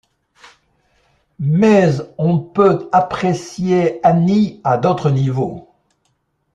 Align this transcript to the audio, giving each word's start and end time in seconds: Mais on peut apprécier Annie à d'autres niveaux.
Mais 1.37 1.93
on 2.17 2.39
peut 2.39 2.89
apprécier 2.91 4.03
Annie 4.03 4.59
à 4.63 4.79
d'autres 4.79 5.11
niveaux. 5.11 5.69